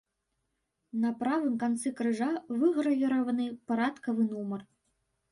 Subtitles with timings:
[1.01, 2.29] На правым канцы крыжа
[2.61, 4.65] выгравіраваны парадкавы нумар.